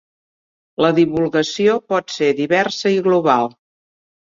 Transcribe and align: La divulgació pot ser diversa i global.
La 0.85 0.91
divulgació 1.01 1.77
pot 1.95 2.19
ser 2.19 2.33
diversa 2.43 2.97
i 2.99 3.03
global. 3.13 3.57